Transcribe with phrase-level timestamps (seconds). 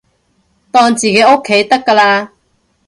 [0.71, 2.29] 當自己屋企得㗎喇